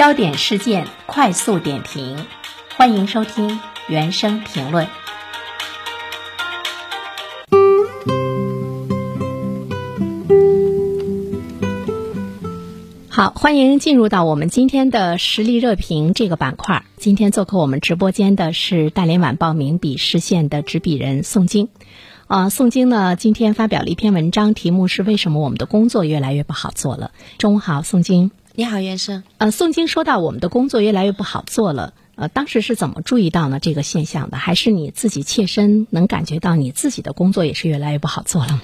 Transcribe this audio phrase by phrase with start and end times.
[0.00, 2.16] 焦点事件快速点评，
[2.74, 4.86] 欢迎收听原声评论。
[13.10, 16.82] 好，欢迎进入到我们今天的实力热评这个板块。
[16.96, 21.68] 今天做客我们直播间的是大连晚报名笔视线的执笔人宋晶。
[22.26, 27.10] 啊，宋晶呢今天发表了一篇文章，题目是“为什么我们的工作越来越不好做了”。
[27.36, 28.30] 中午好，宋晶。
[28.56, 29.22] 你好，袁生。
[29.38, 34.36] 呃，宋晶说到我们的工作越来越不好做了，呃，当时是怎么注意到呢这个现象的？
[34.36, 38.62] 还是你自己切身能感觉到你自己的工作也是越来越不好做了吗？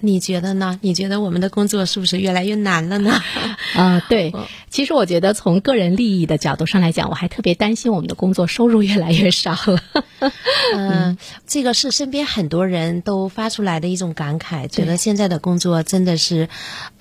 [0.00, 0.78] 你觉得呢？
[0.82, 3.12] 你觉得我们的工作是不是越来越难了呢？
[3.76, 4.32] 啊，对。
[4.70, 9.82] 其实我觉得从个人利益的角度上来讲，我还特别担心我们的工作收入越来越少了。
[10.76, 16.48] 嗯，这个是身边很多人都发出来的一种感慨，觉得现在的工作真的是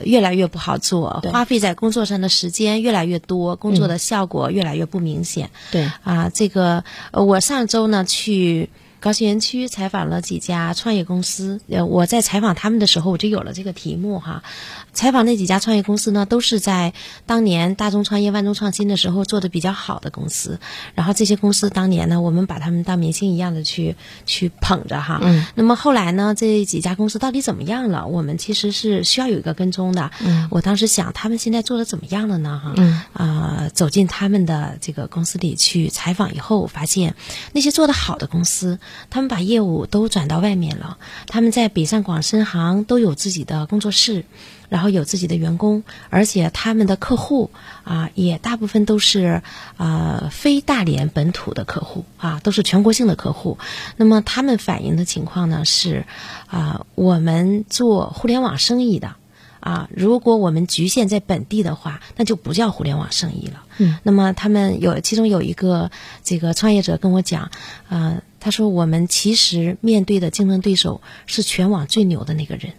[0.04, 5.52] 越来越不好做，花费在工作上的时间越来越多，工作的效果越来越不明显。
[5.72, 8.70] 对啊，这个我上周呢去。
[9.00, 14.44] 高新园区采访了几家创业公司，呃，我在采访他们的时候，我就有了这个题目哈。
[14.92, 16.94] 采访那几家创业公司呢，都是在
[17.26, 20.60] 当年大众创业、万众创新的时候做的比较好的公司。
[20.96, 25.20] 然后这些公司当年呢，我们把他们当明星一样的去去捧着哈。
[25.22, 25.46] 嗯。
[25.56, 28.06] 那么后来呢，这几家公司到底怎么样了？
[28.08, 30.12] 我们其实是需要有一个跟踪的。
[30.20, 30.50] 嗯。
[30.52, 32.62] 我当时想，他们现在做的怎么样了呢？
[32.62, 32.74] 哈。
[32.76, 33.02] 嗯。
[33.14, 37.16] 啊，走进他们的这个公司里去采访以后，我发现
[37.54, 38.78] 那些做的好的公司。
[39.10, 44.26] 他们把业务都转到外面了，他们在北上广深杭都有自己的工作室，
[44.70, 47.50] 然后有自己的员工，而且他们的客户
[47.84, 49.42] 啊也大部分都是
[49.78, 53.58] 啊非大连本土的客户啊，都是全国性的客户。
[53.98, 56.06] 那么他们反映的情况呢是
[56.48, 59.16] 啊，我们做互联网生意的。
[59.62, 63.64] 啊，如果我们局限在本地的话，那就不叫互联网生意了。
[63.78, 65.92] 嗯，那么他们有其中有一个
[66.24, 67.52] 这个创业者跟我讲，
[67.90, 72.74] 啊，他说我们其实面对的竞争对手是全网最牛的那个人。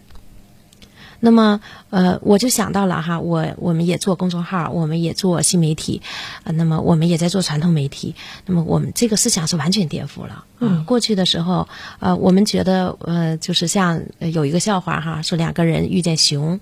[1.23, 1.61] 那么，
[1.91, 6.01] 呃，我就想到了哈，我我们也做公众号，我们也做新媒体，
[6.43, 8.15] 啊，那么我们也在做传统媒体，
[8.45, 10.43] 那么我们这个思想是完全颠覆了。
[10.59, 11.67] 嗯，过去的时候，
[11.99, 16.59] 呃，我们觉得，呃，就是像有一个笑话哈，说两个人遇见熊，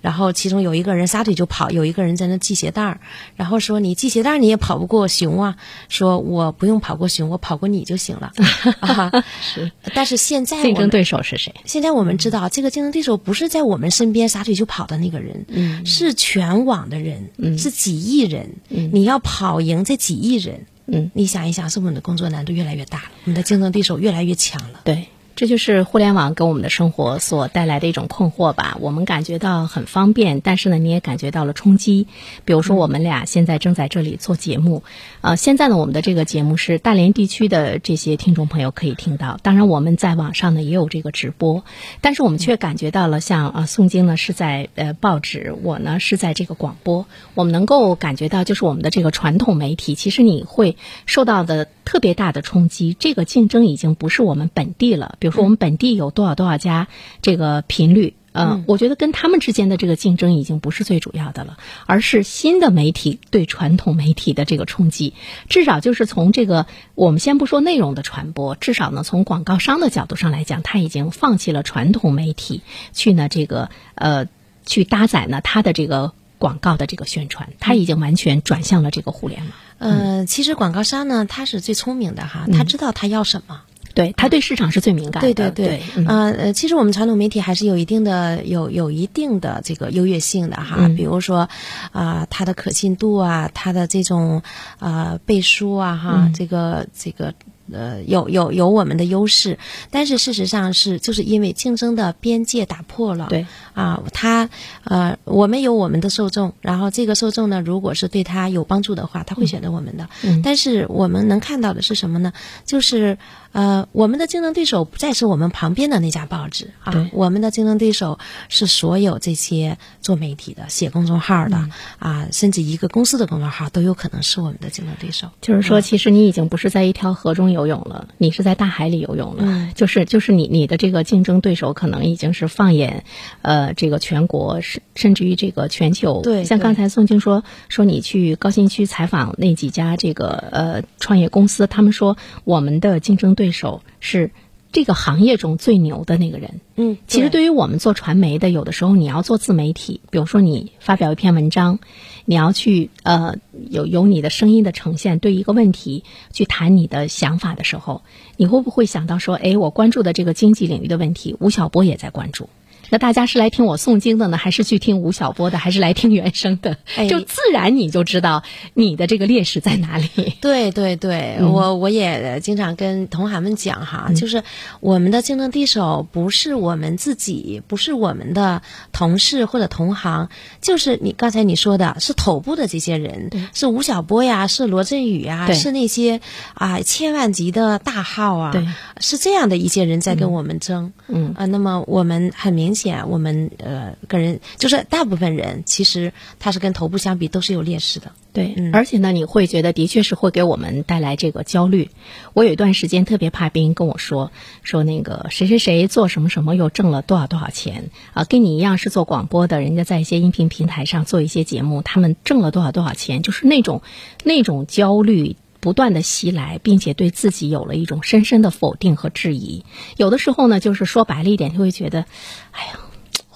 [0.00, 3.00] 然后其中有一个人撒腿就跑，有一个人在那系鞋带儿，
[3.36, 5.56] 然后说你系鞋带儿你也跑不过熊啊，
[5.88, 8.32] 说我不用跑过熊，我跑过你就行了。
[9.42, 11.54] 是，但是现在竞争对手是谁？
[11.66, 20.66] 现在我们知道，这个竞争对手不是在我们身边撒腿就跑的那个人，嗯，是全网的人，嗯，是几亿人，嗯，你要跑赢这几亿人。
[20.86, 23.10] 嗯，你想一想，是不是我们的工作难度越来越大了？
[23.24, 24.80] 我们的竞争对手越来越强了？
[24.82, 25.06] 对。
[25.34, 28.76] 这就是互联网给我们的生活所带来的一种困惑吧。
[28.80, 32.06] 我们感觉到很方便，但是呢，你也感觉到了冲击。
[32.44, 34.82] 比如说，我们俩现在正在这里做节目，
[35.20, 39.38] 呃，现在呢，我们的这个节目是大连地区的这些听众朋友可以听到。
[39.42, 41.64] 当然，我们在网上呢也有这个直播，
[42.00, 47.06] 但是我们却感觉到了，像啊，宋晶呢是在呃报纸，我呢是在这个广播。
[47.34, 50.76] 我们能够感觉到，就是我们的这个传统媒体，其实你会
[51.06, 52.94] 受到的特别大的冲击。
[52.98, 55.16] 这个竞争已经不是我们本地了。
[55.22, 56.88] 比如说，我们本地有多少多少家
[57.20, 65.14] 这个频率，嗯，我觉得跟他们之间的这个竞争已经不是最主要的了，而是新的媒体对传统媒体的这个冲击。
[65.48, 66.66] 至少就是从这个，
[66.96, 72.62] 我们先不说内容的传播，至少呢，从广告商的角度上来讲，他已经放弃了传统媒体，
[72.92, 74.26] 去呢这个呃，
[74.66, 79.50] 去搭载呢他的这个广告的这个宣传，他已经完全转向了这个互联网。
[79.78, 83.62] 嗯，其实广告商呢，他是最聪明的哈，他知道他要什么。
[83.94, 91.48] 对他对市场是最敏感的，对对对，啊呃，其实我们传统媒体还是有一定的有有一定的这个优越性的哈，比如说
[91.92, 94.42] 啊，它的可信度啊，它的这种
[94.78, 97.34] 啊背书啊哈，这个这个
[97.72, 99.58] 呃有有有我们的优势，
[99.90, 103.46] 但是事实上是就是因为竞争的边界打破了，对。
[103.74, 104.50] 啊，它
[104.84, 110.06] 呃我们有我们的受众，然后这个受众呢，如果是对他有帮助的话，他会选择我们的，
[110.44, 112.34] 但是我们能看到的是什么呢？
[112.66, 113.16] 就是
[113.52, 118.18] 呃，我们的竞争对手不再是我们旁边的那家报纸啊，我们的竞争对手
[118.48, 121.68] 是所有这些做媒体的、写公众号的
[121.98, 125.28] 啊，甚至一个公司的公众号都有可能是我们的竞争对手。
[125.40, 129.42] 就是说，其实你已经不是在一条河中游泳了，你是在大海里游泳了。
[129.44, 133.04] 嗯就是就是你你的这个竞争对手可能已经是放眼
[133.42, 136.22] 呃这个全国，甚甚至于这个全球。
[136.22, 144.30] 对，像刚才宋晶说说你去高新区采访那几家这个呃创业公司，他们说我们的竞争对手是
[144.70, 146.60] 这个行业中最牛的那个人。
[146.76, 151.80] 嗯，其实对于我们做传媒的，有的时候你要做自媒体，比如说你发表一篇文章，
[152.24, 153.36] 你要去呃
[153.68, 158.02] 有有你的声音的呈现，对一个问题去谈你的想法的时候，
[158.36, 162.48] 你会不会想到说，哎，我关注的这个经济领域的问题，吴晓波也在关注。
[162.90, 166.76] 那大家是来听我诵经的呢，还是去听吴晓波的，还是来听原声的？
[166.96, 167.08] 哎。
[167.08, 168.42] 就自然你就知道
[168.74, 170.34] 你的这个劣势在哪里。
[170.40, 171.52] 对对对，嗯。
[171.52, 174.42] 我我也经常跟同行们讲哈，就是
[174.80, 178.62] 我们的竞争对手不是我们自己，不是我们的
[178.92, 180.28] 同事或者同行，
[180.60, 186.20] 就是你刚才你说的是头部的这些人，是吴晓波呀，是罗振宇呀，是那些
[186.54, 188.52] 啊千万级的大号啊，
[189.00, 191.34] 是这样的一些人在跟我们争，嗯。
[191.36, 198.12] 啊，那么我们很明显，我们呃个人就是大部分人其实他是跟头部相比都是有劣势的。
[198.32, 201.90] 对，嗯而且呢，你会觉得的确是会给我们带来这个焦虑。
[202.32, 204.32] 我有一段时间特别怕别人跟我说
[204.62, 213.82] 说那个谁谁谁做什么什么又挣了多少多少钱啊，跟你一样是做广播的，人家在一些音频平台上做一些节目，他们挣了多少多少钱，就是那种
[214.24, 215.36] 那种焦虑。
[215.62, 219.64] 不断的袭来，并且对自己有了一种深深的否定和质疑。
[219.96, 222.04] 有的时候呢，就是说白了一点，就会觉得，
[222.50, 222.80] 哎呀，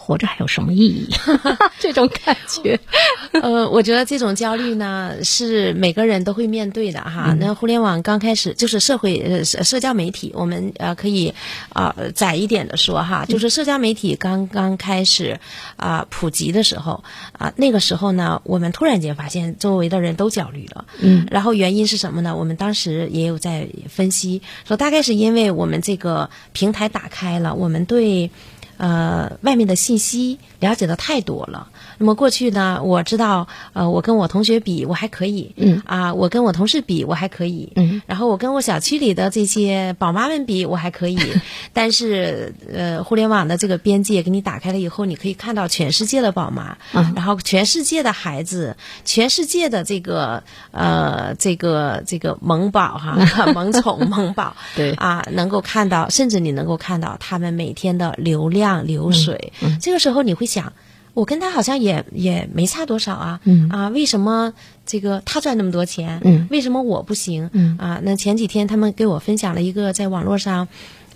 [0.06, 1.08] 活着还有什么意义？
[1.81, 2.79] 这种感觉。
[3.43, 7.37] 呃，我觉得这种焦虑呢，是每个人都会面对的哈。
[7.41, 11.35] 那互联网刚开始就是社会呃社社交媒体，我们呃可以
[11.70, 15.41] 啊、呃窄一点的说哈，就是社交媒体刚刚开始
[15.76, 17.02] 啊、普及的时候
[17.32, 20.85] 啊、那个时候呢，我们突然间发现周围的人都焦虑了。
[21.00, 22.37] 嗯，然后原因是什么呢？
[22.37, 28.31] 我们当时也有在分析，说大概是因为我们这个平台打开了，我们对。
[28.76, 31.69] 呃，外面的信息了解的太多了。
[31.99, 35.82] 那么过去呢，我知道，呃，我跟我同学比，我还可以，嗯。
[35.87, 41.19] 啊，我跟我同事比，我还可以，嗯，然后我跟我小区里的这些宝妈们比，我还可以。
[41.73, 53.19] 但是，呃，互联网的这个边界给你打开了以后，你可以看到全世界的宝妈，嗯然后全世界的孩子，全世界的这个呃，这个这个萌宝哈，
[53.53, 59.52] 萌宠萌宝，对啊，能够看到，甚至你能够看到他们每天的流量流水。
[59.62, 60.73] 嗯这个时候你会想，
[61.17, 64.53] 我跟他好像也也没差多少啊，嗯啊，为什么
[64.85, 67.49] 这个他赚那么多钱，嗯为什么我不行？
[67.55, 70.69] 嗯啊，那前几天他们给我分享了一个在网络上。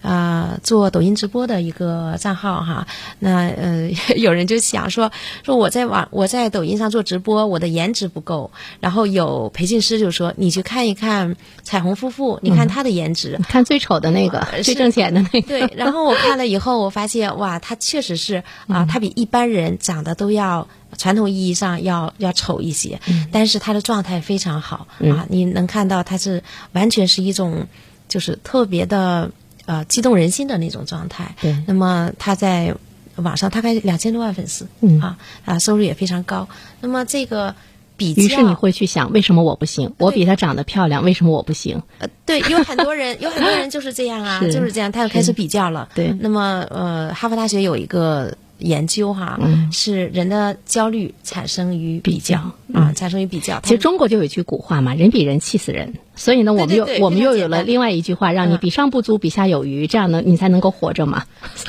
[0.03, 2.87] 啊、做抖音直播的一个账号哈，
[3.19, 5.13] 那呃， 有人就想说
[5.43, 8.51] 说我在网我在抖音上做直播，我的颜值不够，
[8.81, 23.01] 然后有培训师就说你去看一看彩虹夫妇，你看他的颜值，你看最丑的那个，呃最挣钱的那个，对， 然后我看了以后，我发现哇，他确实是啊，他比一般人长得都要传统意义上要要丑一些，
[23.31, 26.43] 但是他的状态非常好啊，你能看到他是
[26.73, 27.67] 完全是一种
[28.09, 29.31] 就是特别的
[29.71, 31.33] 呃激动人心的那种状态。
[31.41, 32.75] 对那么他在
[33.17, 36.49] 网上大概两千多万粉丝，嗯啊啊，收入也非常高。
[36.81, 37.55] 那么这个
[37.97, 39.93] 比较，于是你会去想，为什么我不行？
[39.99, 41.81] 我比她长得漂亮，为什么我不行？
[41.99, 45.89] 呃，对，有很多人， 有很多人就是这样啊，是就是这样，他就开始比较了。
[45.95, 52.39] 对那么呃，哈佛大学有一个研究哈，嗯是人的焦虑产生于比较
[52.73, 53.61] 啊，产生于比较。
[53.65, 55.93] 其实中国就有一句古话嘛，人比人气死人。
[56.21, 61.25] 所以呢，我们又我们又有了另外一句话，让你嗯比上不足，比下有余，这样呢，你才能够活着嘛。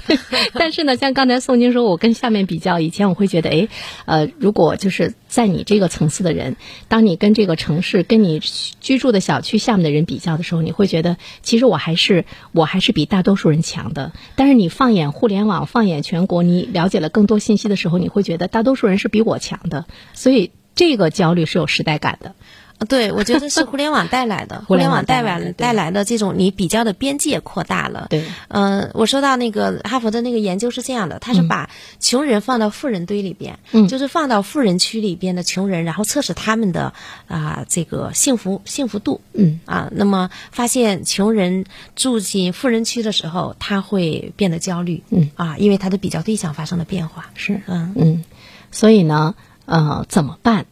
[0.54, 3.70] 但是呢，像刚才宋晶说，我跟下面比较，以前我会觉得，哎，
[4.04, 6.58] 呃，如果就是在你这个层次的人，
[6.90, 8.42] 当你跟这个城市、跟你
[8.82, 14.12] 居住的小区下面的人比较的时候，你会觉得，其实我还是我还是比大多数人强的。
[14.36, 19.86] 但是你放眼互联网，放眼全国，你了解了更多信息的时候，你会觉得大多数人是比我强的。
[20.14, 22.36] 所以这个焦虑是有时代感的。
[22.82, 28.08] 呃对，我觉得是互联网带来的， 互联网带带来的带来的这种你比较的边界扩大了。
[28.10, 31.70] 对，嗯、我说到那个哈佛的那个研究是这样的，他是把
[32.00, 36.94] 穷人放到富人堆里边，嗯就是放到富人区里边的穷人，然后测试他们的
[37.28, 39.22] 啊、这个幸福幸福度。
[39.34, 45.04] 嗯啊，那么发现穷人住进富人区的时候，他会变得焦虑。
[45.12, 47.30] 嗯啊，因为他的比较对象发生了变化。
[47.36, 47.62] 是。
[47.68, 48.24] 嗯嗯，
[48.72, 49.36] 所以呢，
[49.66, 50.66] 呃，怎么办？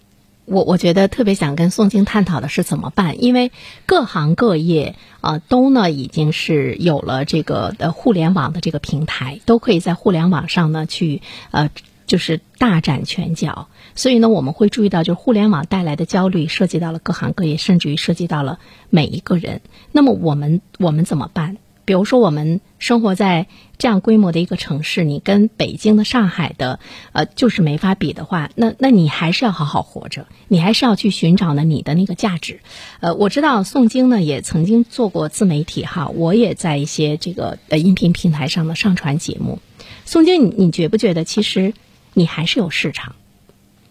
[0.49, 3.51] 我我觉得特别想跟宋晶探讨的是怎么办，因为
[3.85, 11.69] 各行各业呃都呢已经是有了这个呃互联网的这个平台，都可以在互联网上呢去呃
[12.07, 13.67] 就是大展拳脚。
[13.95, 19.61] 所以呢，我们会注意到，就是互联网带来的焦虑涉及到了各行各业，甚至于涉及到了每一个人。
[19.91, 21.57] 那么我们我们怎么办？
[21.89, 23.47] 比如说，我们生活在
[23.79, 26.79] 这样规模的一个城市，你跟北京的、上海的，
[27.13, 32.59] 呃，就是没法比的话，那那你还是要好好活着，你还是要去寻找呢你的那个价值。
[32.99, 39.57] 呃，我知道宋晶呢也曾经做过自媒体哈，我也在一些这个呃音频平台上呢上传节目。
[40.05, 41.73] 宋晶，你你觉不觉得其实
[42.13, 43.15] 你还是有市场？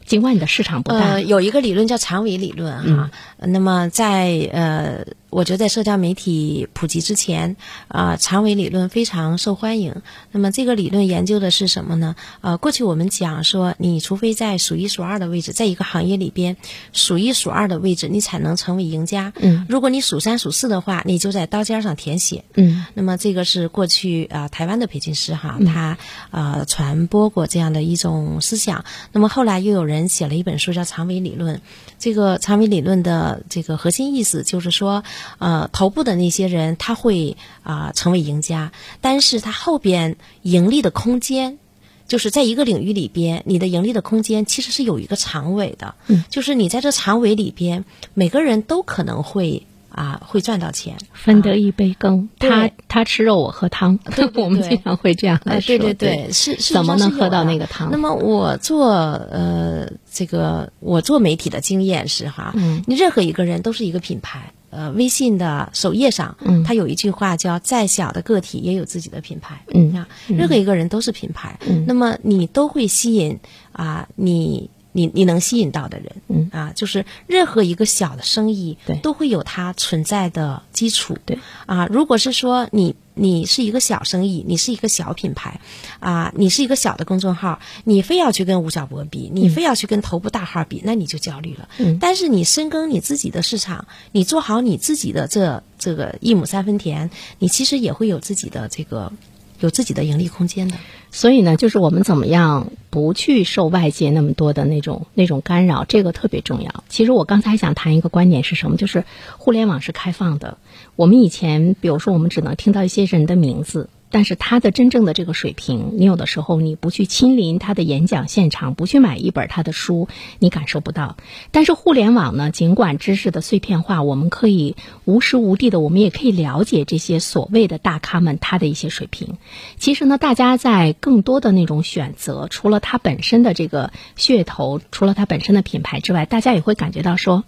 [0.06, 3.10] 尽管你的市场不大，呃，有一个理论叫长尾理论哈。
[3.36, 7.56] 那么在呃，我觉得在社交媒体普及之前，
[7.88, 9.94] 啊，长尾理论非常受欢迎。
[10.30, 12.14] 那么这个理论研究的是什么呢？
[12.42, 16.56] 呃，过去我们讲说，你除非在数一数二的位置，在一个行业里边
[16.92, 19.32] 数一数二的位置，你才能成为赢家。
[19.40, 22.44] 嗯，如果你数三数四的话，你就在刀尖上舔血。
[22.54, 25.98] 嗯，那么这个是过去啊，台湾的培训师哈，他
[26.30, 28.84] 呃传播过这样的一种思想。
[29.10, 29.88] 那么后来又有。
[29.88, 31.56] 人写了一本书叫《长尾理论》，
[31.98, 35.02] 这个长尾理论的这个核心意思就是说，
[35.38, 41.58] 呃，头部的那些人他会啊成为赢家，但是他后边盈利的空间，
[42.06, 47.84] 就是在一个领域里边，你的盈利的空间其实是有一个长尾的，嗯，就是你在这长尾里边，
[48.14, 49.64] 每个人都可能会。
[49.90, 52.28] 啊，会赚到钱，分得一杯羹。
[52.38, 53.98] 他他吃肉，我喝汤。
[54.36, 55.66] 我们经常会这样来说。
[55.66, 57.90] 对对对，是怎么能喝到那个汤？
[57.90, 64.52] 那么我做呃这个，我做媒体的经验是哈，嗯你任何一个人都是一个品牌。
[64.70, 69.60] 呃，微信的首页上，嗯，他有一句话叫“再小的个体也有自己的品牌”。
[69.74, 71.58] 嗯啊，任何一个人都是品牌。
[71.66, 73.38] 嗯，那么你都会吸引
[73.72, 74.70] 啊你。
[74.98, 85.60] 你你能吸引到的人，嗯啊，就是任何一个小的生意，对，都会有它存在的基础，对，啊，如果是说你你是一个小生意，你是一个小品牌，
[86.00, 91.68] 啊，你是一个小的公众号，你非要去跟吴晓波比，你非要去跟头部大号比，那你就焦虑了。
[91.78, 99.12] 嗯，但是你深耕你自己的市场，你做好你自己的这这个一亩三分田，你其实也会有自己的这个。
[99.60, 100.76] 有自己的盈利空间的，
[101.10, 106.84] 所以呢，就是我们怎么样不去受外界那么多的那种那种干扰，这个特别重要。
[106.88, 109.04] 其实我刚才想谈一个观点是什么，就是
[109.38, 110.58] 互联网是开放的。
[110.96, 113.88] 我们以前，比如说，我们只能听到一些人的名字。
[114.10, 121.16] 但是他的真正的这个水平，你有的时候你不去亲临他的演讲现场，不去买一本他的书，你感受不到。
[121.50, 129.36] 但是互联网呢，尽管知识的碎片化，我们可以无时无地的，我们也可以了解这些所谓的大咖们他的一些水平。
[129.76, 137.44] 其实呢，大家在更多的那种选择，除了他本身的这个噱头，除了他本身的品牌之外，大家也会感觉到说，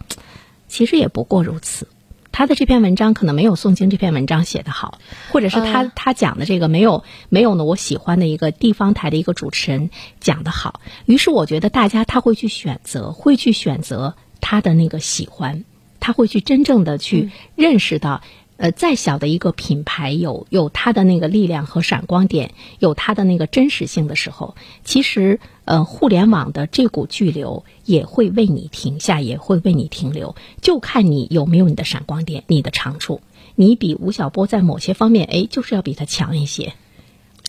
[0.69, 1.89] 其实也不过如此。
[2.33, 4.99] 他的这篇文章可能没有宋清这篇文章写的好，
[5.33, 10.81] 或者是他他讲的这个没有没有呢我喜欢的一个地方台的一个主持人讲的好。
[11.07, 15.65] 于是我觉得大家他会去选择，会去选择他的那个喜欢，
[15.99, 18.23] 他会去真正的去认识到。
[18.61, 33.23] 呃，再小的一个品牌，有有它的那个力量和闪光点，有它的那个真实性的时候，其实呃，互联网的这股巨流也会为你停下，也会为你停留，就看你有没有你的闪光点，你的长处。
[33.55, 36.75] 你比吴晓波在某些方面，哎，就是要比他强一些。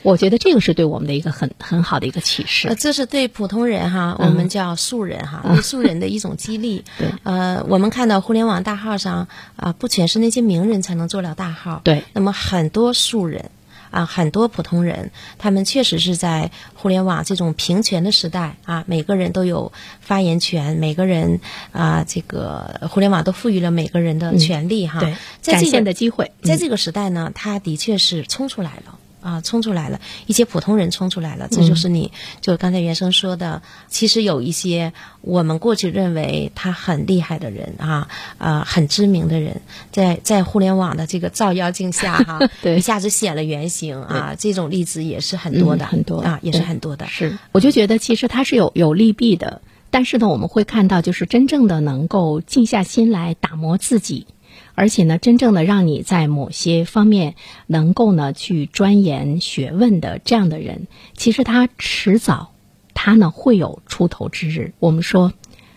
[0.04, 2.68] 我觉得这个是对我们的一个很很好的一个启示。
[2.68, 6.84] 呃，这是对普通人哈，我们叫素人哈，对素人的一种激励。
[6.98, 11.82] 对，呃，我们看到互联网大号上啊，不全是那些名人才能做了大号。
[11.84, 13.52] 对，那么很多素人
[13.92, 21.42] 啊，很多普通人，他们确实是在互联网这种平权的时代啊，每个人都有发言权，每个人
[21.72, 25.00] 啊，这个互联网都赋予了每个人的权利哈。
[25.00, 28.98] 对，展现的机会，在这个时代呢，他的确是冲出来了。
[29.22, 32.12] 啊，冲出来了，一些普通人冲出来了，这就是你
[32.42, 39.62] 就刚才袁生说的，其实有一些我们过去认为他很厉害的人啊，呃，很知名的人，
[39.92, 46.22] 在在互联网的这个照妖镜下哈， 对，一下子显了原形啊，这种例子也是很多的，很多。
[46.22, 47.08] 啊，也是很多的。
[47.08, 54.28] 是，我就觉得其实它是有有利弊的，但是呢，我们会看到，就是真正的能够静下心来打磨自己。
[54.82, 57.36] 而且呢，真正的让你在某些方面
[57.68, 62.54] 能够呢去钻研学问的这样的人，其实他迟早，
[62.96, 64.74] 他呢会有出头之日。
[64.80, 65.34] 我们说，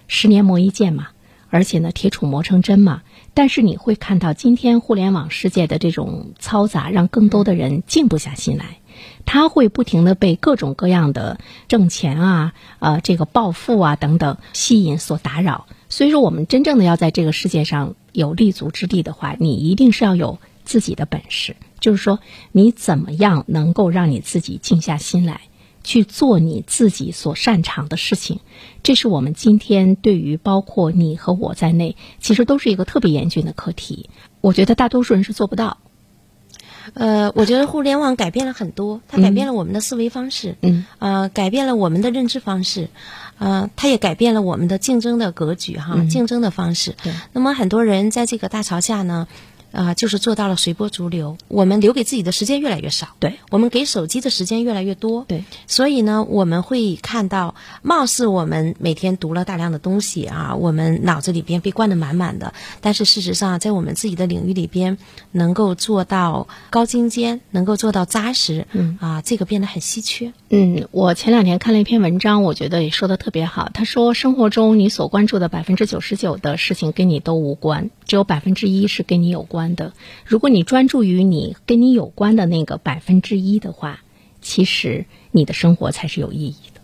[0.08, 1.08] 十年磨一剑嘛，
[1.50, 3.02] 而且呢，铁杵磨成针嘛。
[3.34, 8.78] 但是你会看到，今天互联网世界的这种嘈杂，让更多的人静不下心来。
[9.26, 15.66] 他会不停的被各种各样的挣钱啊、呃这个暴富啊等等吸引所打扰。
[15.90, 21.56] 所以说，我们真正的要在这个世界上有立足之地的话，你一定是要有自己的本事。
[21.80, 22.20] 就是说，
[22.52, 25.42] 你怎么样能够让你自己静下心来，
[25.82, 28.38] 去做你自己所擅长的事情？
[28.82, 34.08] 这是我们今天对于包括你和我在内，其实都是一个特别严峻的课题。
[34.40, 35.78] 我觉得大多数人是做不到。
[36.92, 42.88] 呃，我觉得互联网改变了很多，它改变了我们的思维方式，嗯，呃，改变了我们的认知方式，
[43.38, 46.94] 呃，它也改变了我们的竞争的格局哈，竞争的方式。
[47.02, 47.12] 对。
[47.32, 49.26] 那么很多人在这个大潮下呢。
[49.74, 51.36] 啊，就是做到了随波逐流。
[51.48, 55.44] 我们留给自己的时间越来越少，对我们给手机的时间越来越多，对。
[55.66, 62.54] 所以呢，我们会看到，貌似我们每天读了大量的东西啊，我们脑子里边被灌得满满的。
[62.80, 64.96] 但是事实上，在我们自己的领域里边，
[65.32, 70.32] 能够做到高精尖，能够做到扎实，嗯啊，这个变得很稀缺。
[70.50, 73.70] 嗯，我前两天看了一篇文章，我觉得也说的特别好。
[73.74, 79.63] 他说，生活中你所关注的百分之九十九的事情跟你都无关，只有百分之一是跟你有关。
[79.76, 79.92] 的，
[80.24, 84.00] 如果你专注于你跟你有关的那个百分之一的话，
[84.40, 86.80] 其实你的生活才是有意义的。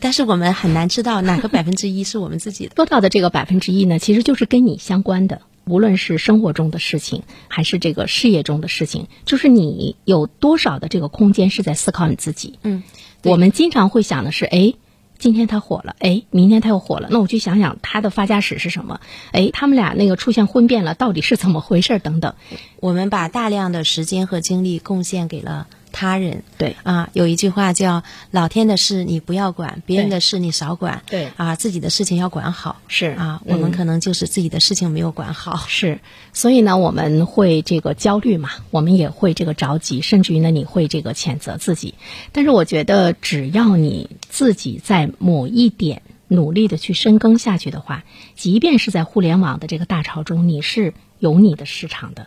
[0.00, 2.74] 但是我们很难知道哪个 百分之一是我们自己的。
[2.76, 12.58] 说到的这个百分之一呢，其实就是跟你相关的，无论是生活中的事情，还是这个事业中的事情，就是你有多少的这个空间是在思考你自己。
[12.62, 12.82] 嗯，
[13.22, 14.74] 我们经常会想的是，哎。
[15.18, 19.00] 今天他火了，哎，明天他又火了，那我去想想他的发家史是什么？
[19.32, 21.98] 哎，他们俩那个出现婚变了，到底是怎么回事？
[21.98, 22.34] 等等，
[22.80, 25.66] 我们把大量的时间和精力贡献给了。
[25.98, 31.02] 他人对啊，有一句话叫“老天的事你不要管，别人的事你少管”。
[31.08, 32.82] 对啊，自己的事情要管好。
[32.86, 35.64] 是啊，我们可能就是自己的事情没有管好。
[35.68, 36.00] 是，
[36.34, 41.94] 所以呢，我们会这个焦虑嘛，我们也会这个着急，甚至于呢，你会这个谴责自己。
[42.32, 52.26] 但是我觉得，只要你自己在某一点努力的去深耕下去的话，即便是在互联网的这个大潮中，你是有你的市场的。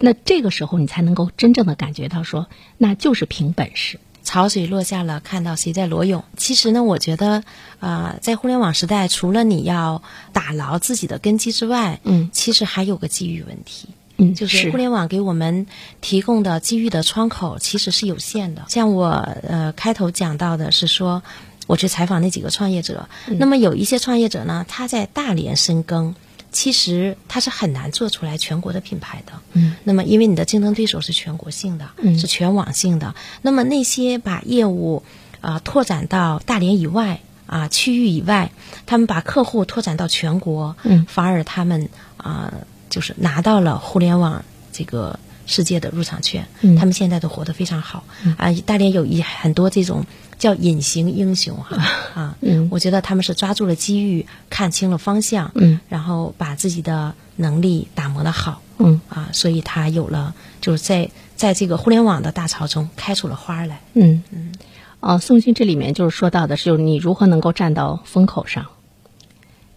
[0.00, 4.00] 那这个时候，你才能够真正的感觉到说，那就是凭本事。
[4.22, 6.24] 潮水落下了，看到谁在裸泳。
[6.36, 7.42] 其实呢，我觉得，
[7.80, 10.02] 啊，在互联网时代，除了你要
[10.32, 13.88] 打牢自己的根基之外，嗯，其实还有个机遇问题。
[14.18, 15.66] 嗯，就是互联网给我们
[16.00, 18.66] 提供的机遇的窗口其实是有限的。
[18.68, 19.08] 像我
[19.48, 21.22] 呃开头讲到的是说，
[21.66, 26.14] 我去采访那几个创业者，那么有一些创业者呢，他在大连深耕。
[26.52, 29.32] 其实它是很难做出来全国的品牌的。
[29.52, 33.14] 嗯，那么因为你的竞争对手是全国性的，嗯，是全网性的。
[33.42, 35.02] 那么那些把业务
[35.40, 38.50] 啊拓展到大连以外啊区域以外，
[38.86, 42.52] 他们把客户拓展到全国，嗯，反而他们啊
[42.88, 45.18] 就是拿到了互联网这个
[45.50, 46.46] 世界的入场券。
[46.62, 48.04] 嗯，他们现在都活得非常好。
[48.38, 50.06] 啊，大连有一很多这种。
[50.40, 51.76] 叫隐形英雄哈
[52.14, 64.54] 啊，嗯，我觉得他们是抓住了机遇，看清了方向，嗯，然后把自己的能力打磨的好，嗯啊，所以他有了就是在在这个互联网的大潮中开出了花来，嗯嗯，
[65.00, 68.64] 哦，宋鑫这里面就是说到的是，就是你如何能够站到风口上，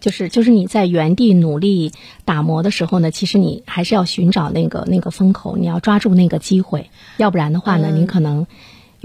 [0.04, 1.92] 就是就是你在原地努力
[2.26, 8.46] 打磨的时候呢，其实你还是要寻找那个那个风口，你要抓住那个机会，要不然的话呢，你可能。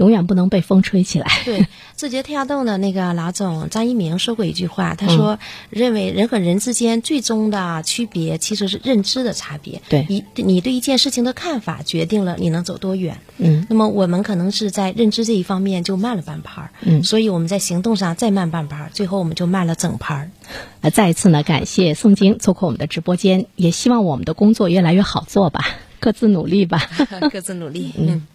[0.00, 1.26] 永远不能被风吹起来。
[1.44, 9.82] 对，字节跳动的那个老总张一鸣说过一句话，他说：“认为人和人之间最终的区别其实是认知的差别。
[9.90, 13.18] 对，一你对一件事情的看法决定了你能走多远。
[13.36, 16.70] 嗯，那么我们可能是在认知这一方面就慢了半拍儿。
[16.80, 20.30] 嗯，所以我们在行动上再慢半拍儿，最后我们就慢了整拍儿。
[20.80, 25.62] 呃，再一次呢，感谢宋晶做客我们的直播间，也希望我们的工作越来越好做吧，
[26.00, 26.88] 各自努力吧，
[27.30, 27.92] 各自努力。
[27.98, 28.26] 嗯。